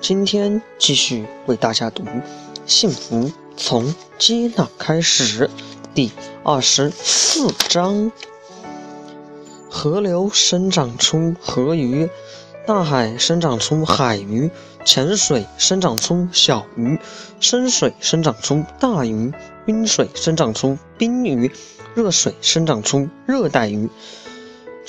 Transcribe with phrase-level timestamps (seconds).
[0.00, 2.04] 今天继续为大家读
[2.66, 5.46] 《幸福从接纳开始》
[5.94, 6.10] 第
[6.44, 8.10] 二十四章。
[9.70, 12.08] 河流生长出河鱼，
[12.66, 14.50] 大海生长出海鱼，
[14.84, 16.98] 浅水生长出小鱼，
[17.38, 19.32] 深水生长出大鱼，
[19.66, 21.52] 冰水生长出冰鱼，
[21.94, 23.90] 热水生长出热带鱼。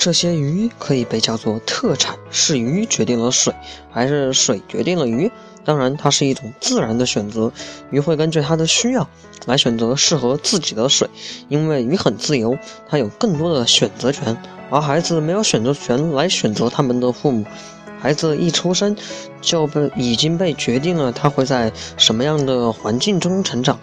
[0.00, 3.54] 这些鱼可以被叫做特产，是鱼决定了水，
[3.92, 5.30] 还是水决定了鱼？
[5.62, 7.52] 当然，它是一种自然的选择。
[7.90, 9.06] 鱼会根据它的需要
[9.44, 11.06] 来选择适合自己的水，
[11.50, 12.56] 因为鱼很自由，
[12.88, 14.34] 它有更多的选择权。
[14.70, 17.44] 而孩子没有选择权来选择他们的父母，
[18.00, 18.96] 孩子一出生
[19.42, 23.78] 就被已经被决定了他会在什么样的环境中成长。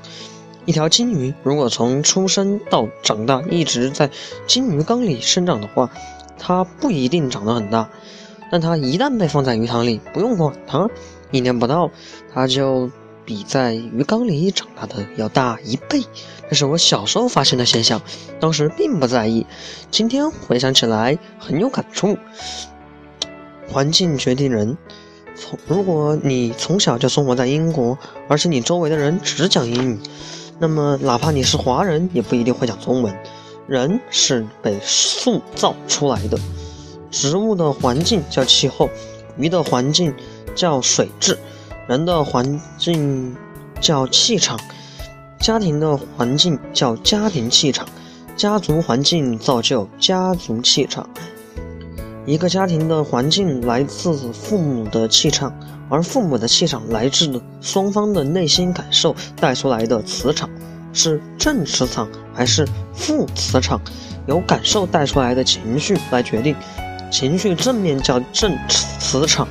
[0.67, 4.11] 一条金鱼如果从出生到长大一直在
[4.47, 5.89] 金鱼缸里生长的话，
[6.37, 7.89] 它不一定长得很大。
[8.51, 10.89] 但它一旦被放在鱼塘里，不用管它，
[11.31, 11.89] 一年不到，
[12.33, 12.91] 它就
[13.23, 16.03] 比在鱼缸里长大的要大一倍。
[16.49, 18.01] 这是我小时候发现的现象，
[18.41, 19.45] 当时并不在意，
[19.89, 22.17] 今天回想起来很有感触。
[23.69, 24.77] 环境决定人。
[25.39, 27.97] 从如果你从小就生活在英国，
[28.27, 29.99] 而且你周围的人只讲英语。
[30.59, 33.15] 那么，哪怕你是华人，也不一定会讲中文。
[33.67, 36.39] 人是被塑造出来的。
[37.11, 38.89] 植物的环境叫气候，
[39.37, 40.13] 鱼的环境
[40.55, 41.37] 叫水质，
[41.87, 43.35] 人的环境
[43.79, 44.59] 叫气场，
[45.39, 47.87] 家庭的环境叫家庭气场，
[48.35, 51.07] 家族环境造就家族气场。
[52.27, 55.57] 一个家庭的环境来自父母的气场。
[55.89, 60.49] 而父母的气场来自双方的内心感受带出来的磁场，
[60.91, 63.79] 是正磁场还是负磁场，
[64.27, 66.53] 由感受带出来的情绪来决定。
[67.09, 68.53] 情绪正面叫正
[68.99, 69.47] 磁场，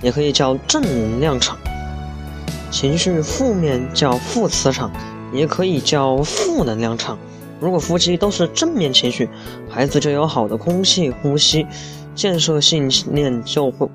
[0.00, 1.56] 也可以叫正能量场；
[2.70, 4.92] 情绪负面叫负磁场，
[5.32, 7.18] 也可以叫负能量场。
[7.58, 9.28] 如果夫妻都是正面情绪，
[9.68, 11.66] 孩子就有好的空气呼吸，
[12.14, 13.88] 建设性信念就会。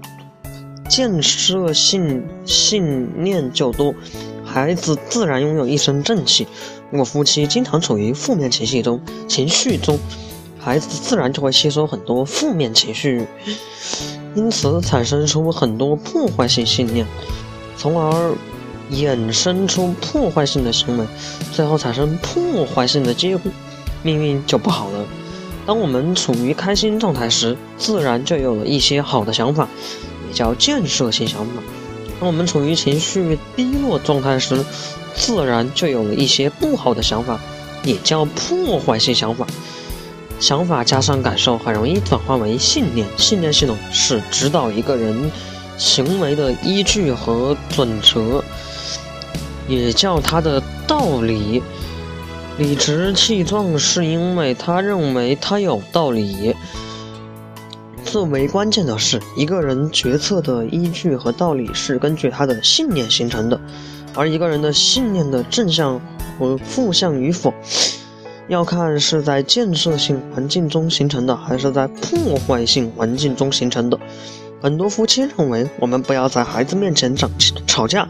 [0.90, 3.94] 建设性信念就多，
[4.46, 6.48] 孩子自然拥有一身正气。
[6.90, 10.00] 如果夫妻经常处于负面情绪中，情绪中，
[10.58, 13.28] 孩子自然就会吸收很多负面情绪，
[14.34, 17.06] 因此产生出很多破坏性信念，
[17.76, 18.34] 从而
[18.94, 21.06] 衍生出破坏性的行为，
[21.52, 23.52] 最后产生破坏性的结果，
[24.04, 25.06] 命运就不好了。
[25.68, 29.68] 当我们处于开心状态时，自然就有了一些好的想法。
[30.28, 31.64] 也叫建设性想法。
[32.20, 34.62] 当我们处于情绪低落状态时，
[35.16, 37.40] 自然就有了一些不好的想法，
[37.84, 39.48] 也叫破坏性想法。
[40.38, 43.08] 想法加上感受，很容易转化为信念。
[43.18, 45.32] 信念系统是指导一个人
[45.78, 48.44] 行为的依据和准则，
[49.70, 51.64] 也叫它的道理。
[52.58, 56.56] 理直气壮，是因为他认为他有道理。
[58.04, 63.60] 最为关键的是，一个人决策的依据和道理是根据他的信念形成的，
[64.16, 66.02] 而一个人的信念的正向
[66.40, 67.54] 和负向与否，
[68.48, 74.00] 要看是在建设性环境中形成的，还是在破坏性环境中形成的。
[74.64, 77.30] 很多夫妻认为，我们不要在孩子面前吵
[77.68, 78.08] 吵架，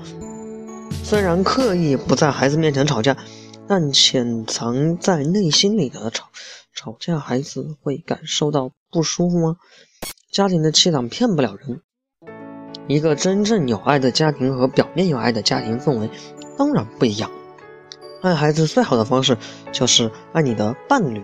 [1.03, 3.17] 虽然刻意不在孩子面前吵架，
[3.67, 6.29] 但潜藏在内心里的吵
[6.73, 9.57] 吵架，孩子会感受到不舒服吗？
[10.31, 11.81] 家庭的气场骗不了人。
[12.87, 16.09] 一个真正有爱的家庭和表面有爱的家庭氛围
[16.57, 17.29] 当然不一样。
[18.21, 19.37] 爱孩子最好的方式
[19.71, 21.21] 就是爱你的伴侣，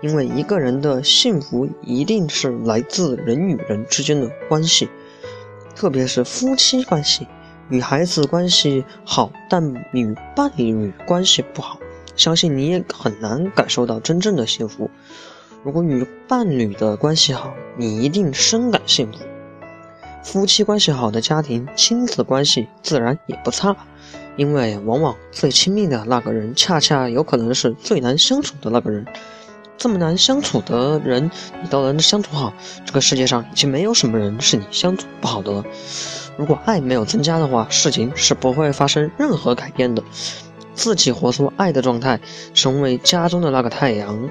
[0.00, 4.88] 因为一个人的幸福一定是来自人与人之间的关系，
[5.76, 7.26] 特别是夫妻关系。
[7.70, 11.78] 与孩子关系好，但与伴侣关系不好，
[12.14, 14.90] 相信你也很难感受到真正的幸福。
[15.62, 19.18] 如果与伴侣的关系好，你一定深感幸福。
[20.22, 23.76] 夫妻关系好的家庭，亲子关系自然也不差，
[24.36, 29.06] 因为往往最亲密的那个人，恰恰有可能是最难相处的那个人。
[29.76, 31.30] 这么难相处的人，
[31.62, 32.52] 你都能相处好，
[32.86, 35.64] 这个世界上已经没有什么人是你相处不好的了。
[36.36, 40.02] 如果爱没有增加的话，事情是不会发生任何改变的。
[40.74, 42.18] 自己活出爱的状态，
[42.52, 44.28] 成为家中的那个太阳，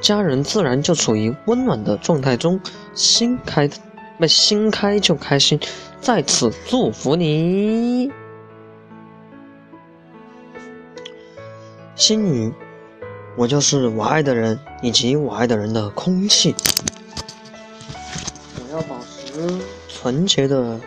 [0.00, 2.58] 家人自然就处于温暖的状态中。
[2.94, 3.68] 心开，
[4.16, 5.60] 那心开就开心。
[6.00, 8.10] 在此祝福你，
[11.94, 12.52] 心语：
[13.36, 16.54] 我就是我爱的人以及我爱的人的空气。
[18.56, 19.58] 我要保持
[19.88, 20.78] 纯洁的，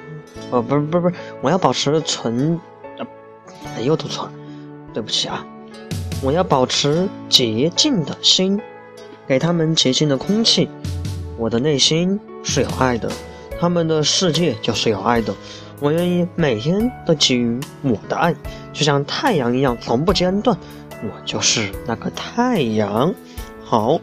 [0.52, 2.60] 哦，不是不是不是，我要保持纯，
[3.76, 4.32] 哎，又读错了，
[4.94, 5.46] 对不起啊，
[6.22, 8.62] 我要保持洁净的心，
[9.28, 10.70] 给他们洁净的空气。
[11.38, 13.12] 我的内心是有爱的，
[13.60, 15.34] 他们的世界就是有爱的。
[15.82, 18.34] 我愿意每天都给予我的爱，
[18.72, 20.58] 就像太阳一样，从不间断。
[21.04, 23.14] 我就是那个太阳。
[23.64, 24.00] 好，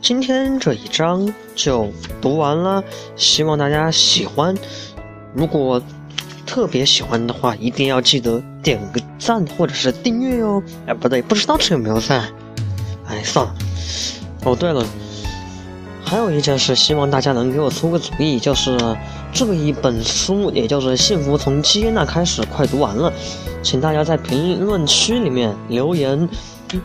[0.00, 2.84] 今天这一章就读完了，
[3.16, 4.54] 希望大家喜欢。
[5.34, 5.82] 如果
[6.46, 10.62] 特别喜欢的话，一定要记得点个赞或者是订阅哦。
[10.86, 12.28] 哎，不对，不知道这有没有赞。
[13.06, 13.54] 哎，算了。
[14.44, 14.84] 哦，对了。
[16.04, 18.78] 还有一件事，希望大家能给我出个主意，就是
[19.38, 23.12] 这一本书，也就是《幸福从接纳开始》，快读完了，
[23.62, 26.28] 请大家在评论区里面留言，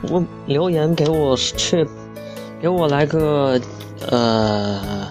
[0.04, 1.84] 我留言给我去，
[2.62, 3.60] 给我来个
[4.08, 5.08] 呃，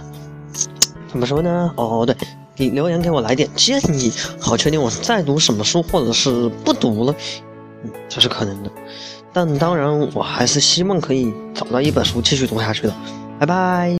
[1.09, 1.73] 怎么说呢？
[1.75, 2.15] 哦，对，
[2.57, 7.15] 你留言给我来点建议，好确定我再读什么书，或者是不读了，
[7.83, 8.71] 嗯，这是可能的，
[9.33, 12.95] 但当然我还是希望可以找到一本书继续读下去的，
[13.41, 13.91] 拜拜。